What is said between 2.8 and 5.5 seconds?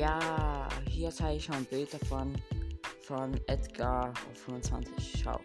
Von Edgar auf 25. Ciao.